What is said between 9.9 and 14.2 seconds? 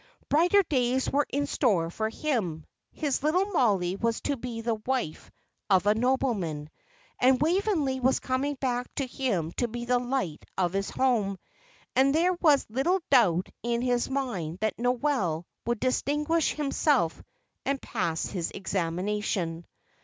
light of his home; and there was little doubt in his